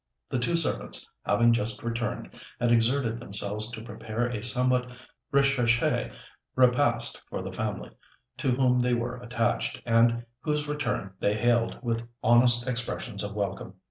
The 0.29 0.39
two 0.39 0.55
servants, 0.55 1.07
having 1.27 1.53
just 1.53 1.83
returned, 1.83 2.31
had 2.59 2.71
exerted 2.71 3.19
themselves 3.19 3.69
to 3.69 3.83
prepare 3.83 4.23
a 4.25 4.41
somewhat 4.41 4.87
recherché 5.31 6.11
repast 6.55 7.21
for 7.29 7.43
the 7.43 7.53
family, 7.53 7.91
to 8.37 8.49
whom 8.49 8.79
they 8.79 8.95
were 8.95 9.17
attached, 9.19 9.79
and 9.85 10.25
whose 10.39 10.67
return 10.67 11.13
they 11.19 11.35
hailed 11.35 11.77
with 11.83 12.01
honest 12.23 12.67
expressions 12.67 13.21
of 13.21 13.35
welcome. 13.35 13.75